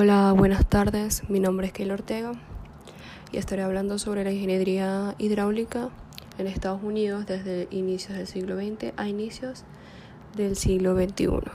[0.00, 1.28] Hola, buenas tardes.
[1.28, 2.30] Mi nombre es Keila Ortega
[3.32, 5.88] y estaré hablando sobre la ingeniería hidráulica
[6.38, 9.64] en Estados Unidos desde inicios del siglo XX a inicios
[10.36, 11.50] del siglo XXI.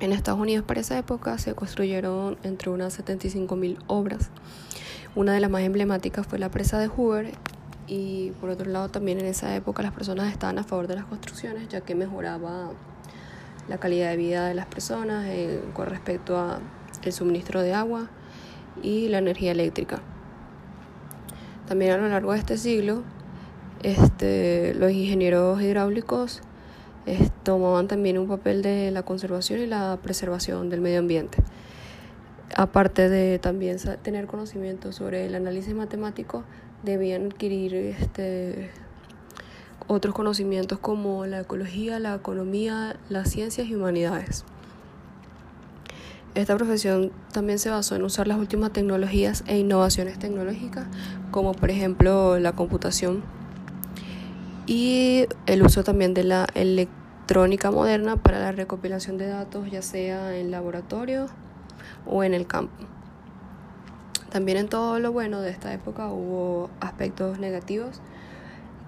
[0.00, 4.30] En Estados Unidos para esa época se construyeron entre unas 75.000 obras.
[5.14, 7.32] Una de las más emblemáticas fue la presa de Hoover
[7.86, 11.04] y por otro lado también en esa época las personas estaban a favor de las
[11.04, 12.70] construcciones ya que mejoraba
[13.68, 16.60] la calidad de vida de las personas eh, con respecto a
[17.06, 18.08] el suministro de agua
[18.82, 20.00] y la energía eléctrica.
[21.66, 23.02] También a lo largo de este siglo,
[23.82, 26.42] este, los ingenieros hidráulicos
[27.42, 31.38] tomaban también un papel de la conservación y la preservación del medio ambiente.
[32.56, 36.44] Aparte de también tener conocimiento sobre el análisis matemático,
[36.82, 38.70] debían adquirir este,
[39.86, 44.44] otros conocimientos como la ecología, la economía, las ciencias y humanidades.
[46.36, 50.84] Esta profesión también se basó en usar las últimas tecnologías e innovaciones tecnológicas,
[51.30, 53.22] como por ejemplo la computación
[54.66, 60.36] y el uso también de la electrónica moderna para la recopilación de datos, ya sea
[60.36, 61.28] en laboratorio
[62.04, 62.84] o en el campo.
[64.28, 68.02] También en todo lo bueno de esta época hubo aspectos negativos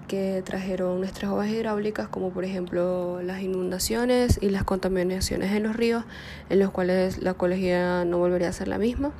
[0.09, 5.75] que trajeron nuestras obras hidráulicas, como por ejemplo las inundaciones y las contaminaciones en los
[5.75, 6.03] ríos,
[6.49, 9.11] en los cuales la ecología no volvería a ser la misma,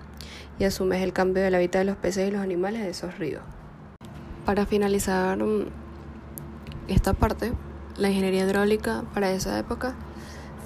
[0.58, 2.90] y a su vez el cambio del hábitat de los peces y los animales de
[2.90, 3.44] esos ríos.
[4.46, 5.68] Para finalizar mm,
[6.88, 7.53] esta parte,
[7.96, 9.94] la ingeniería hidráulica para esa época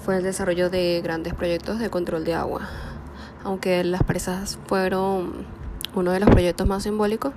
[0.04, 2.62] fue el desarrollo de grandes proyectos de control de agua,
[3.44, 5.44] aunque las presas fueron
[5.94, 7.34] uno de los proyectos más simbólicos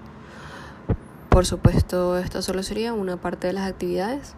[1.37, 4.33] por supuesto, esto solo sería una parte de las actividades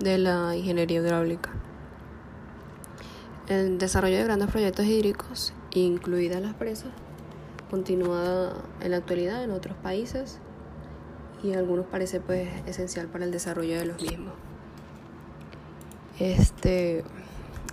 [0.00, 1.50] de la ingeniería hidráulica.
[3.46, 6.90] El desarrollo de grandes proyectos hídricos, incluidas las presas,
[7.70, 10.40] continúa en la actualidad en otros países
[11.44, 14.32] y algunos parece pues esencial para el desarrollo de los mismos.
[16.18, 17.04] Este,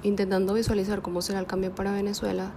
[0.03, 2.51] intentando visualizar cómo será el cambio para Venezuela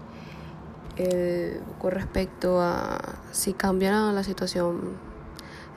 [0.98, 2.98] eh, con respecto a
[3.32, 5.13] si cambiará la situación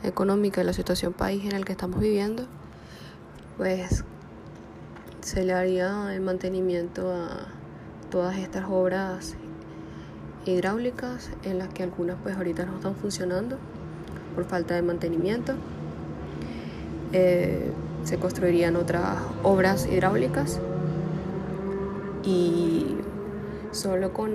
[0.03, 2.46] económica y la situación país en el que estamos viviendo,
[3.58, 4.03] pues
[5.22, 7.47] se le haría el mantenimiento a
[8.09, 9.36] todas estas obras
[10.46, 13.57] hidráulicas en las que algunas pues ahorita no están funcionando
[14.36, 15.53] por falta de mantenimiento.
[17.12, 17.72] Eh,
[18.03, 20.59] se construirían otras obras hidráulicas
[22.24, 22.96] y
[23.72, 24.31] solo con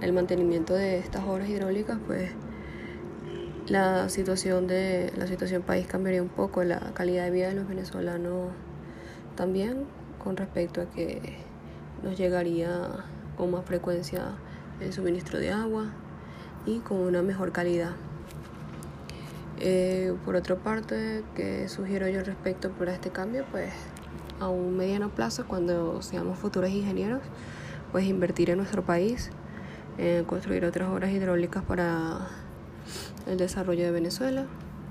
[0.00, 2.30] el mantenimiento de estas obras hidráulicas pues
[3.68, 7.66] la situación de la situación país cambiaría un poco, la calidad de vida de los
[7.66, 8.50] venezolanos
[9.34, 9.84] también
[10.22, 11.36] con respecto a que
[12.02, 12.90] nos llegaría
[13.36, 14.36] con más frecuencia
[14.80, 15.86] el suministro de agua
[16.64, 17.92] y con una mejor calidad.
[19.58, 23.72] Eh, por otra parte, que sugiero yo respecto por este cambio, pues
[24.38, 27.22] a un mediano plazo, cuando seamos futuros ingenieros,
[27.90, 29.30] pues invertir en nuestro país,
[30.26, 32.28] construir otras obras hidráulicas para
[33.26, 34.46] el desarrollo de Venezuela